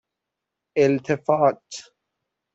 [0.77, 1.67] اِلتفات